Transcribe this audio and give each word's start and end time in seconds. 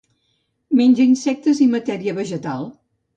Menja 0.79 1.05
insectes 1.11 1.61
i 1.65 1.67
matèria 1.73 2.17
vegetal. 2.21 2.65